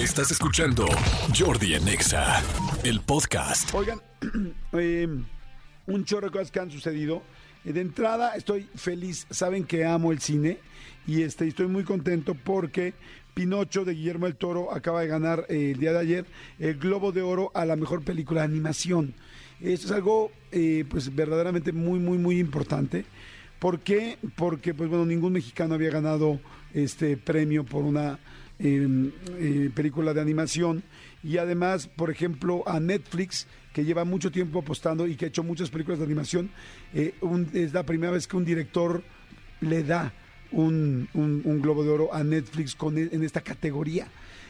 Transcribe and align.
Estás 0.00 0.30
escuchando 0.30 0.86
Jordi 1.38 1.74
Anexa, 1.74 2.42
el 2.84 3.02
podcast. 3.02 3.74
Oigan, 3.74 4.00
eh, 4.72 5.06
un 5.86 6.04
chorro 6.06 6.28
de 6.28 6.32
cosas 6.32 6.50
que 6.50 6.58
han 6.58 6.70
sucedido. 6.70 7.22
Eh, 7.66 7.74
De 7.74 7.82
entrada, 7.82 8.34
estoy 8.34 8.66
feliz. 8.74 9.26
Saben 9.28 9.64
que 9.64 9.84
amo 9.84 10.10
el 10.10 10.20
cine 10.20 10.56
y 11.06 11.20
este, 11.20 11.46
estoy 11.46 11.66
muy 11.66 11.84
contento 11.84 12.34
porque 12.34 12.94
Pinocho 13.34 13.84
de 13.84 13.92
Guillermo 13.92 14.26
el 14.26 14.36
Toro 14.36 14.72
acaba 14.72 15.02
de 15.02 15.08
ganar 15.08 15.44
eh, 15.50 15.72
el 15.72 15.80
día 15.80 15.92
de 15.92 15.98
ayer 15.98 16.26
el 16.58 16.78
Globo 16.78 17.12
de 17.12 17.20
Oro 17.20 17.52
a 17.54 17.66
la 17.66 17.76
mejor 17.76 18.02
película 18.02 18.40
de 18.40 18.46
animación. 18.46 19.12
Esto 19.60 19.88
es 19.88 19.92
algo, 19.92 20.32
eh, 20.50 20.86
pues, 20.88 21.14
verdaderamente 21.14 21.72
muy, 21.72 21.98
muy, 21.98 22.16
muy 22.16 22.40
importante. 22.40 23.04
¿Por 23.58 23.80
qué? 23.80 24.16
Porque, 24.34 24.72
pues, 24.72 24.88
bueno, 24.88 25.04
ningún 25.04 25.34
mexicano 25.34 25.74
había 25.74 25.90
ganado 25.90 26.40
este 26.72 27.18
premio 27.18 27.66
por 27.66 27.84
una 27.84 28.18
eh, 28.62 29.70
película 29.74 30.12
de 30.12 30.20
animación 30.20 30.82
y 31.22 31.38
además, 31.38 31.86
por 31.86 32.10
ejemplo, 32.10 32.62
a 32.66 32.80
Netflix, 32.80 33.46
que 33.72 33.84
lleva 33.84 34.04
mucho 34.04 34.30
tiempo 34.30 34.60
apostando 34.60 35.06
y 35.06 35.16
que 35.16 35.26
ha 35.26 35.28
hecho 35.28 35.42
muchas 35.42 35.70
películas 35.70 35.98
de 35.98 36.04
animación, 36.04 36.50
eh, 36.94 37.14
es 37.52 37.72
la 37.72 37.84
primera 37.84 38.12
vez 38.12 38.26
que 38.26 38.36
un 38.36 38.44
director 38.44 39.02
le 39.60 39.82
da 39.84 40.12
un, 40.52 41.08
Globo 41.62 41.84
de 41.84 41.90
Oro 41.90 42.14
a 42.14 42.24
Netflix 42.24 42.76
e- 42.96 43.08
en 43.12 43.22
esta 43.22 43.40
categoría. 43.40 44.08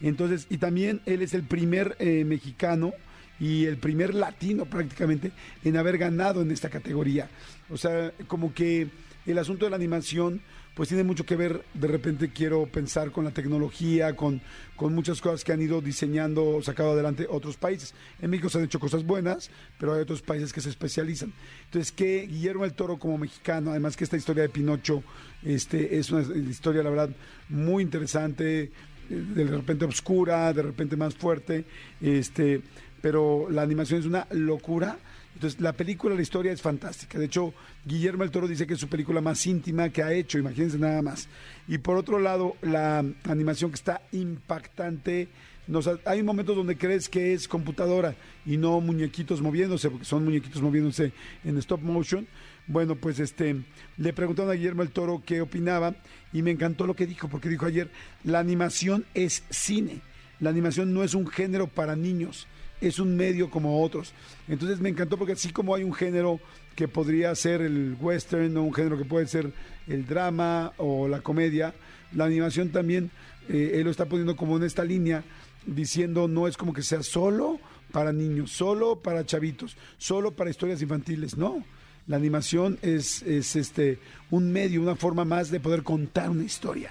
Entonces, 0.00 0.46
y 0.50 0.58
también 0.58 1.00
él 1.06 1.22
es 1.22 1.34
el 1.34 1.42
primer 1.42 1.96
eh, 1.98 2.24
mexicano 2.24 2.92
y 3.38 3.66
el 3.66 3.76
primer 3.76 4.14
latino 4.14 4.66
prácticamente 4.66 5.32
en 5.64 5.76
haber 5.76 5.98
ganado 5.98 6.42
en 6.42 6.50
esta 6.50 6.70
categoría. 6.70 7.28
O 7.70 7.76
sea, 7.76 8.12
como 8.26 8.54
que 8.54 8.88
el 9.30 9.38
asunto 9.38 9.66
de 9.66 9.70
la 9.70 9.76
animación 9.76 10.42
pues 10.74 10.88
tiene 10.88 11.04
mucho 11.04 11.26
que 11.26 11.36
ver, 11.36 11.64
de 11.74 11.86
repente 11.86 12.30
quiero 12.30 12.66
pensar 12.66 13.10
con 13.12 13.24
la 13.24 13.30
tecnología, 13.30 14.16
con, 14.16 14.40
con 14.74 14.94
muchas 14.94 15.20
cosas 15.20 15.44
que 15.44 15.52
han 15.52 15.60
ido 15.60 15.82
diseñando 15.82 16.62
sacado 16.62 16.92
adelante 16.92 17.26
otros 17.28 17.58
países. 17.58 17.94
En 18.22 18.30
México 18.30 18.48
se 18.48 18.58
han 18.58 18.64
hecho 18.64 18.80
cosas 18.80 19.04
buenas, 19.04 19.50
pero 19.78 19.92
hay 19.92 20.00
otros 20.00 20.22
países 20.22 20.52
que 20.52 20.62
se 20.62 20.70
especializan. 20.70 21.32
Entonces, 21.66 21.92
que 21.92 22.26
Guillermo 22.26 22.64
el 22.64 22.72
Toro 22.72 22.98
como 22.98 23.18
mexicano, 23.18 23.70
además 23.70 23.96
que 23.96 24.04
esta 24.04 24.16
historia 24.16 24.44
de 24.44 24.48
Pinocho 24.48 25.02
este, 25.42 25.98
es 25.98 26.10
una 26.10 26.22
historia, 26.22 26.82
la 26.82 26.90
verdad, 26.90 27.10
muy 27.50 27.82
interesante, 27.82 28.62
eh, 28.62 28.70
de 29.10 29.44
repente 29.44 29.84
oscura, 29.84 30.54
de 30.54 30.62
repente 30.62 30.96
más 30.96 31.14
fuerte, 31.14 31.66
este, 32.00 32.62
pero 33.02 33.48
la 33.50 33.60
animación 33.60 34.00
es 34.00 34.06
una 34.06 34.26
locura. 34.30 34.96
Entonces, 35.34 35.60
la 35.60 35.72
película, 35.72 36.14
la 36.14 36.22
historia 36.22 36.52
es 36.52 36.62
fantástica. 36.62 37.18
De 37.18 37.24
hecho, 37.24 37.52
Guillermo 37.84 38.22
el 38.22 38.30
Toro 38.30 38.46
dice 38.46 38.66
que 38.66 38.74
es 38.74 38.80
su 38.80 38.88
película 38.88 39.20
más 39.20 39.44
íntima 39.46 39.88
que 39.88 40.02
ha 40.02 40.12
hecho, 40.12 40.38
imagínense 40.38 40.78
nada 40.78 41.02
más. 41.02 41.28
Y 41.66 41.78
por 41.78 41.96
otro 41.96 42.18
lado, 42.18 42.56
la 42.62 43.04
animación 43.24 43.70
que 43.70 43.76
está 43.76 44.02
impactante. 44.12 45.28
Nos 45.68 45.86
ha- 45.86 45.98
hay 46.04 46.22
momentos 46.22 46.56
donde 46.56 46.76
crees 46.76 47.08
que 47.08 47.32
es 47.34 47.46
computadora 47.48 48.14
y 48.44 48.56
no 48.56 48.80
muñequitos 48.80 49.40
moviéndose, 49.40 49.90
porque 49.90 50.04
son 50.04 50.24
muñequitos 50.24 50.60
moviéndose 50.60 51.12
en 51.44 51.56
stop 51.58 51.80
motion. 51.80 52.26
Bueno, 52.66 52.96
pues 52.96 53.18
este 53.20 53.56
le 53.96 54.12
preguntaron 54.12 54.50
a 54.50 54.54
Guillermo 54.54 54.82
el 54.82 54.90
Toro 54.90 55.22
qué 55.24 55.40
opinaba 55.40 55.94
y 56.32 56.42
me 56.42 56.50
encantó 56.50 56.86
lo 56.86 56.94
que 56.94 57.06
dijo, 57.06 57.28
porque 57.28 57.48
dijo 57.48 57.66
ayer, 57.66 57.90
la 58.24 58.40
animación 58.40 59.04
es 59.14 59.44
cine. 59.50 60.00
La 60.40 60.50
animación 60.50 60.92
no 60.92 61.04
es 61.04 61.14
un 61.14 61.26
género 61.28 61.68
para 61.68 61.94
niños 61.96 62.48
es 62.82 62.98
un 62.98 63.16
medio 63.16 63.48
como 63.48 63.82
otros. 63.82 64.12
Entonces 64.48 64.80
me 64.80 64.88
encantó 64.88 65.16
porque 65.16 65.32
así 65.32 65.50
como 65.50 65.74
hay 65.74 65.84
un 65.84 65.94
género 65.94 66.40
que 66.74 66.88
podría 66.88 67.34
ser 67.34 67.60
el 67.62 67.96
western 68.00 68.56
o 68.56 68.62
un 68.62 68.74
género 68.74 68.98
que 68.98 69.04
puede 69.04 69.26
ser 69.26 69.52
el 69.86 70.06
drama 70.06 70.72
o 70.78 71.06
la 71.08 71.20
comedia, 71.20 71.74
la 72.12 72.24
animación 72.24 72.70
también, 72.70 73.10
eh, 73.48 73.72
él 73.74 73.84
lo 73.84 73.90
está 73.90 74.06
poniendo 74.06 74.36
como 74.36 74.56
en 74.56 74.64
esta 74.64 74.84
línea, 74.84 75.22
diciendo 75.64 76.28
no 76.28 76.48
es 76.48 76.56
como 76.56 76.72
que 76.72 76.82
sea 76.82 77.02
solo 77.02 77.60
para 77.92 78.12
niños, 78.12 78.50
solo 78.50 79.00
para 79.00 79.24
chavitos, 79.24 79.76
solo 79.98 80.32
para 80.32 80.50
historias 80.50 80.82
infantiles, 80.82 81.36
no. 81.36 81.64
La 82.08 82.16
animación 82.16 82.78
es, 82.82 83.22
es 83.22 83.54
este 83.54 84.00
un 84.30 84.50
medio, 84.50 84.82
una 84.82 84.96
forma 84.96 85.24
más 85.24 85.50
de 85.50 85.60
poder 85.60 85.84
contar 85.84 86.30
una 86.30 86.42
historia. 86.42 86.90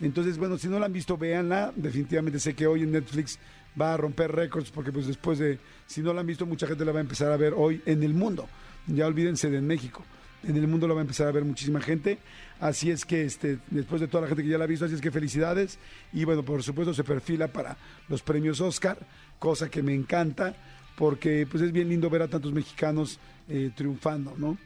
Entonces, 0.00 0.38
bueno, 0.38 0.58
si 0.58 0.68
no 0.68 0.78
la 0.78 0.86
han 0.86 0.92
visto, 0.92 1.16
véanla. 1.16 1.72
Definitivamente 1.76 2.40
sé 2.40 2.54
que 2.54 2.66
hoy 2.66 2.82
en 2.82 2.92
Netflix 2.92 3.38
va 3.80 3.94
a 3.94 3.96
romper 3.96 4.32
récords 4.32 4.70
porque 4.70 4.92
pues 4.92 5.06
después 5.06 5.38
de, 5.38 5.58
si 5.86 6.00
no 6.00 6.12
la 6.12 6.20
han 6.20 6.26
visto, 6.26 6.46
mucha 6.46 6.66
gente 6.66 6.84
la 6.84 6.92
va 6.92 6.98
a 6.98 7.02
empezar 7.02 7.32
a 7.32 7.36
ver 7.36 7.54
hoy 7.56 7.82
en 7.86 8.02
el 8.02 8.14
mundo. 8.14 8.48
Ya 8.86 9.06
olvídense 9.06 9.50
de 9.50 9.60
México. 9.60 10.04
En 10.44 10.56
el 10.56 10.68
mundo 10.68 10.86
la 10.86 10.94
va 10.94 11.00
a 11.00 11.02
empezar 11.02 11.26
a 11.26 11.32
ver 11.32 11.44
muchísima 11.44 11.80
gente. 11.80 12.18
Así 12.60 12.90
es 12.90 13.04
que, 13.04 13.24
este, 13.24 13.58
después 13.70 14.00
de 14.00 14.06
toda 14.06 14.22
la 14.22 14.28
gente 14.28 14.42
que 14.42 14.48
ya 14.48 14.58
la 14.58 14.64
ha 14.64 14.68
visto, 14.68 14.84
así 14.84 14.94
es 14.94 15.00
que 15.00 15.10
felicidades. 15.10 15.78
Y 16.12 16.24
bueno, 16.24 16.44
por 16.44 16.62
supuesto 16.62 16.94
se 16.94 17.04
perfila 17.04 17.48
para 17.48 17.76
los 18.08 18.22
premios 18.22 18.60
Oscar, 18.60 18.98
cosa 19.38 19.68
que 19.68 19.82
me 19.82 19.94
encanta 19.94 20.54
porque 20.98 21.46
pues 21.48 21.62
es 21.62 21.70
bien 21.70 21.88
lindo 21.88 22.10
ver 22.10 22.22
a 22.22 22.28
tantos 22.28 22.52
mexicanos 22.52 23.20
eh, 23.48 23.70
triunfando, 23.74 24.34
¿no? 24.36 24.58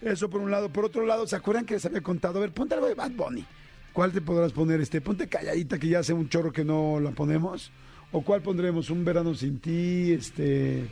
Eso 0.00 0.30
por 0.30 0.40
un 0.40 0.50
lado. 0.50 0.68
Por 0.68 0.84
otro 0.84 1.04
lado, 1.04 1.26
¿se 1.26 1.34
acuerdan 1.34 1.66
que 1.66 1.74
les 1.74 1.84
había 1.84 2.00
contado? 2.00 2.38
A 2.38 2.42
ver, 2.42 2.52
ponte 2.52 2.74
algo 2.74 2.86
de 2.86 2.94
Bad 2.94 3.10
Bunny. 3.10 3.44
¿Cuál 3.92 4.12
te 4.12 4.20
podrás 4.20 4.52
poner? 4.52 4.80
Este, 4.80 5.00
ponte 5.00 5.26
calladita 5.26 5.78
que 5.78 5.88
ya 5.88 5.98
hace 5.98 6.12
un 6.12 6.28
chorro 6.28 6.52
que 6.52 6.64
no 6.64 7.00
la 7.00 7.10
ponemos. 7.10 7.72
¿O 8.16 8.22
cuál 8.22 8.40
pondremos? 8.40 8.88
Un 8.88 9.04
verano 9.04 9.34
sin 9.34 9.60
ti, 9.60 10.10
este. 10.10 10.88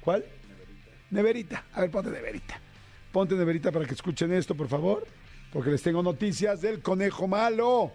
¿Cuál? 0.00 0.24
Neverita. 1.08 1.66
A 1.72 1.82
ver, 1.82 1.90
ponte 1.92 2.10
Neverita. 2.10 2.60
Ponte 3.12 3.36
Neverita 3.36 3.70
para 3.70 3.84
que 3.84 3.94
escuchen 3.94 4.32
esto, 4.32 4.56
por 4.56 4.66
favor. 4.66 5.06
Porque 5.52 5.70
les 5.70 5.80
tengo 5.80 6.02
noticias 6.02 6.60
del 6.60 6.82
conejo 6.82 7.28
malo. 7.28 7.92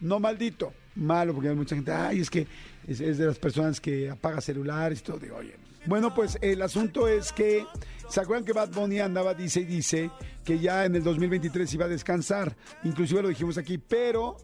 No 0.00 0.18
maldito. 0.18 0.72
Malo, 0.94 1.34
porque 1.34 1.50
hay 1.50 1.56
mucha 1.56 1.76
gente. 1.76 1.92
Ay, 1.92 2.20
es 2.20 2.30
que 2.30 2.46
es, 2.88 3.18
de 3.18 3.26
las 3.26 3.38
personas 3.38 3.82
que 3.82 4.08
apaga 4.08 4.40
celulares 4.40 5.00
y 5.00 5.02
todo. 5.02 5.18
Digo, 5.18 5.36
oye. 5.36 5.54
Bueno, 5.84 6.14
pues 6.14 6.38
el 6.40 6.62
asunto 6.62 7.08
es 7.08 7.34
que. 7.34 7.66
¿Se 8.08 8.20
acuerdan 8.20 8.44
que 8.44 8.52
Bad 8.52 8.70
Bunny 8.70 9.00
andaba, 9.00 9.34
dice 9.34 9.60
y 9.60 9.64
dice, 9.64 10.10
que 10.44 10.58
ya 10.58 10.84
en 10.84 10.94
el 10.94 11.02
2023 11.02 11.74
iba 11.74 11.86
a 11.86 11.88
descansar? 11.88 12.56
Inclusive 12.84 13.22
lo 13.22 13.28
dijimos 13.28 13.58
aquí, 13.58 13.78
pero 13.78 14.36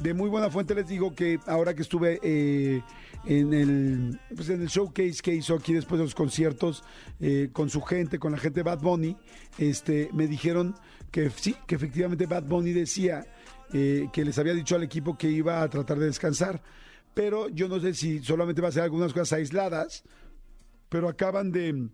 de 0.00 0.14
muy 0.14 0.30
buena 0.30 0.50
fuente 0.50 0.74
les 0.74 0.88
digo 0.88 1.14
que 1.14 1.38
ahora 1.46 1.74
que 1.74 1.82
estuve 1.82 2.18
eh, 2.22 2.82
en, 3.26 3.52
el, 3.52 4.20
pues 4.34 4.48
en 4.48 4.62
el 4.62 4.68
showcase 4.68 5.20
que 5.22 5.34
hizo 5.34 5.54
aquí 5.54 5.74
después 5.74 5.98
de 5.98 6.04
los 6.04 6.14
conciertos 6.14 6.82
eh, 7.20 7.50
con 7.52 7.68
su 7.68 7.82
gente, 7.82 8.18
con 8.18 8.32
la 8.32 8.38
gente 8.38 8.60
de 8.60 8.64
Bad 8.64 8.80
Bunny, 8.80 9.16
este, 9.58 10.08
me 10.12 10.26
dijeron 10.26 10.74
que 11.10 11.28
sí, 11.30 11.54
que 11.66 11.74
efectivamente 11.74 12.26
Bad 12.26 12.44
Bunny 12.44 12.72
decía 12.72 13.26
eh, 13.74 14.08
que 14.12 14.24
les 14.24 14.38
había 14.38 14.54
dicho 14.54 14.74
al 14.74 14.82
equipo 14.82 15.18
que 15.18 15.28
iba 15.28 15.62
a 15.62 15.68
tratar 15.68 15.98
de 15.98 16.06
descansar. 16.06 16.62
Pero 17.12 17.50
yo 17.50 17.68
no 17.68 17.78
sé 17.78 17.92
si 17.92 18.20
solamente 18.20 18.62
va 18.62 18.68
a 18.68 18.70
hacer 18.70 18.82
algunas 18.82 19.12
cosas 19.12 19.34
aisladas, 19.34 20.02
pero 20.88 21.08
acaban 21.10 21.52
de 21.52 21.90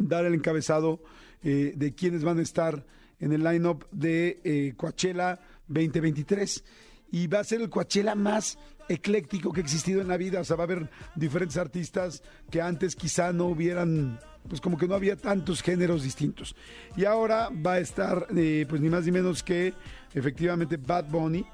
dar 0.00 0.24
el 0.24 0.34
encabezado 0.34 1.00
eh, 1.42 1.74
de 1.76 1.94
quienes 1.94 2.24
van 2.24 2.38
a 2.38 2.42
estar 2.42 2.84
en 3.20 3.32
el 3.32 3.44
line-up 3.44 3.86
de 3.90 4.40
eh, 4.44 4.74
Coachella 4.76 5.38
2023. 5.68 6.64
Y 7.12 7.26
va 7.26 7.40
a 7.40 7.44
ser 7.44 7.60
el 7.60 7.68
Coachella 7.68 8.14
más 8.14 8.58
ecléctico 8.88 9.52
que 9.52 9.60
ha 9.60 9.64
existido 9.64 10.00
en 10.00 10.08
la 10.08 10.16
vida. 10.16 10.40
O 10.40 10.44
sea, 10.44 10.56
va 10.56 10.64
a 10.64 10.66
haber 10.66 10.88
diferentes 11.14 11.56
artistas 11.56 12.22
que 12.50 12.62
antes 12.62 12.96
quizá 12.96 13.32
no 13.32 13.46
hubieran, 13.46 14.18
pues 14.48 14.60
como 14.60 14.78
que 14.78 14.88
no 14.88 14.94
había 14.94 15.16
tantos 15.16 15.62
géneros 15.62 16.02
distintos. 16.02 16.56
Y 16.96 17.04
ahora 17.04 17.50
va 17.50 17.74
a 17.74 17.80
estar, 17.80 18.26
eh, 18.36 18.64
pues 18.68 18.80
ni 18.80 18.88
más 18.88 19.04
ni 19.04 19.12
menos 19.12 19.42
que 19.42 19.74
efectivamente 20.14 20.76
Bad 20.76 21.10
Bunny. 21.10 21.44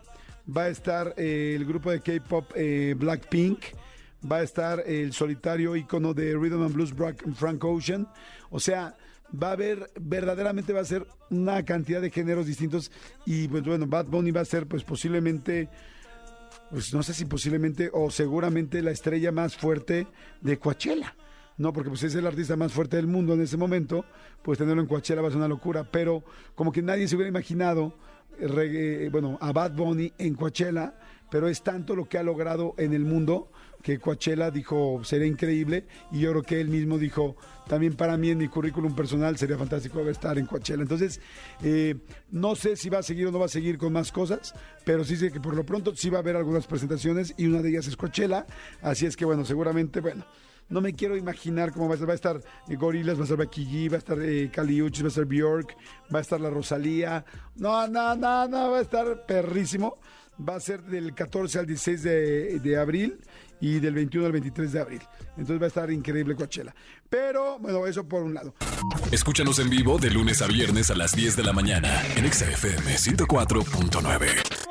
Va 0.56 0.64
a 0.64 0.68
estar 0.68 1.14
eh, 1.16 1.54
el 1.56 1.64
grupo 1.64 1.90
de 1.90 2.00
K-pop 2.00 2.52
Blackpink 2.96 3.64
va 4.30 4.36
a 4.38 4.42
estar 4.42 4.82
el 4.86 5.12
solitario 5.12 5.76
icono 5.76 6.14
de 6.14 6.34
Rhythm 6.36 6.62
and 6.62 6.74
Blues 6.74 6.94
Frank 7.34 7.64
Ocean. 7.64 8.08
O 8.50 8.58
sea, 8.60 8.94
va 9.42 9.48
a 9.48 9.52
haber, 9.52 9.90
verdaderamente 10.00 10.72
va 10.72 10.80
a 10.80 10.84
ser 10.84 11.06
una 11.30 11.64
cantidad 11.64 12.00
de 12.00 12.10
géneros 12.10 12.46
distintos 12.46 12.90
y 13.24 13.48
pues 13.48 13.64
bueno, 13.64 13.86
Bad 13.86 14.06
Bunny 14.06 14.30
va 14.30 14.40
a 14.42 14.44
ser 14.44 14.66
pues 14.66 14.84
posiblemente, 14.84 15.68
pues 16.70 16.94
no 16.94 17.02
sé 17.02 17.14
si 17.14 17.24
posiblemente 17.24 17.90
o 17.92 18.10
seguramente 18.10 18.82
la 18.82 18.90
estrella 18.92 19.32
más 19.32 19.56
fuerte 19.56 20.06
de 20.40 20.58
Coachella. 20.58 21.14
No, 21.58 21.72
porque 21.72 21.88
pues 21.88 22.02
es 22.02 22.14
el 22.14 22.26
artista 22.26 22.54
más 22.54 22.70
fuerte 22.72 22.96
del 22.96 23.06
mundo 23.06 23.32
en 23.32 23.40
ese 23.40 23.56
momento, 23.56 24.04
pues 24.42 24.58
tenerlo 24.58 24.82
en 24.82 24.88
Coachella 24.88 25.22
va 25.22 25.28
a 25.28 25.30
ser 25.30 25.38
una 25.38 25.48
locura, 25.48 25.84
pero 25.90 26.22
como 26.54 26.70
que 26.70 26.82
nadie 26.82 27.08
se 27.08 27.16
hubiera 27.16 27.30
imaginado, 27.30 27.94
eh, 28.38 28.46
reggae- 28.46 29.10
bueno, 29.10 29.38
a 29.40 29.52
Bad 29.52 29.72
Bunny 29.72 30.12
en 30.18 30.34
Coachella, 30.34 30.98
pero 31.30 31.48
es 31.48 31.62
tanto 31.62 31.96
lo 31.96 32.08
que 32.10 32.18
ha 32.18 32.22
logrado 32.22 32.74
en 32.76 32.92
el 32.92 33.04
mundo 33.06 33.50
que 33.86 34.00
Coachella 34.00 34.50
dijo 34.50 35.00
sería 35.04 35.28
increíble 35.28 35.86
y 36.10 36.18
yo 36.18 36.32
creo 36.32 36.42
que 36.42 36.60
él 36.60 36.66
mismo 36.70 36.98
dijo 36.98 37.36
también 37.68 37.94
para 37.94 38.16
mí 38.16 38.30
en 38.30 38.38
mi 38.38 38.48
currículum 38.48 38.96
personal 38.96 39.38
sería 39.38 39.56
fantástico 39.56 40.00
estar 40.10 40.36
en 40.38 40.46
Coachella. 40.46 40.82
Entonces, 40.82 41.20
eh, 41.62 41.94
no 42.32 42.56
sé 42.56 42.74
si 42.74 42.88
va 42.88 42.98
a 42.98 43.04
seguir 43.04 43.28
o 43.28 43.30
no 43.30 43.38
va 43.38 43.44
a 43.44 43.48
seguir 43.48 43.78
con 43.78 43.92
más 43.92 44.10
cosas, 44.10 44.54
pero 44.84 45.04
sí 45.04 45.16
sé 45.16 45.30
que 45.30 45.38
por 45.38 45.54
lo 45.54 45.64
pronto 45.64 45.94
sí 45.94 46.10
va 46.10 46.18
a 46.18 46.20
haber 46.20 46.34
algunas 46.34 46.66
presentaciones 46.66 47.32
y 47.36 47.46
una 47.46 47.62
de 47.62 47.68
ellas 47.68 47.86
es 47.86 47.96
Coachella, 47.96 48.44
así 48.82 49.06
es 49.06 49.16
que 49.16 49.24
bueno, 49.24 49.44
seguramente, 49.44 50.00
bueno, 50.00 50.24
no 50.68 50.80
me 50.80 50.92
quiero 50.92 51.16
imaginar 51.16 51.72
cómo 51.72 51.86
va 51.86 51.92
a 51.92 51.94
estar. 51.94 52.08
Va 52.08 52.12
a 52.12 52.16
estar 52.16 52.36
eh, 52.68 52.76
va 52.76 52.88
a 52.88 53.22
estar 53.22 53.36
Becky 53.36 53.88
va 53.88 53.94
a 53.94 53.98
estar 53.98 54.18
eh, 54.20 54.50
Kali 54.52 54.82
Uchis, 54.82 55.04
va 55.04 55.06
a 55.06 55.08
estar 55.10 55.26
Bjork, 55.26 55.76
va 56.12 56.18
a 56.18 56.22
estar 56.22 56.40
la 56.40 56.50
Rosalía. 56.50 57.24
No, 57.54 57.86
no, 57.86 58.16
no, 58.16 58.48
no, 58.48 58.70
va 58.72 58.78
a 58.78 58.82
estar 58.82 59.26
perrísimo. 59.26 59.98
Va 60.38 60.56
a 60.56 60.60
ser 60.60 60.82
del 60.82 61.14
14 61.14 61.58
al 61.58 61.66
16 61.66 62.02
de, 62.02 62.60
de 62.60 62.76
abril 62.76 63.18
y 63.60 63.80
del 63.80 63.94
21 63.94 64.26
al 64.26 64.32
23 64.32 64.72
de 64.72 64.80
abril. 64.80 65.02
Entonces 65.30 65.60
va 65.60 65.64
a 65.64 65.68
estar 65.68 65.90
increíble 65.90 66.34
Coachella. 66.34 66.74
Pero, 67.08 67.58
bueno, 67.58 67.86
eso 67.86 68.06
por 68.06 68.22
un 68.22 68.34
lado. 68.34 68.54
Escúchanos 69.12 69.58
en 69.58 69.70
vivo 69.70 69.98
de 69.98 70.10
lunes 70.10 70.42
a 70.42 70.46
viernes 70.46 70.90
a 70.90 70.94
las 70.94 71.14
10 71.14 71.36
de 71.36 71.42
la 71.42 71.52
mañana 71.52 72.02
en 72.16 72.30
XFM 72.30 72.96
104.9. 72.96 74.65